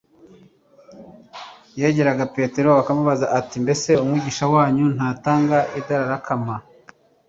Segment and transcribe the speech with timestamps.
[1.79, 6.55] yegeraga Petero akamubaza ati:«Mbese umwigisha wanyu ntatanga Idadarakama?»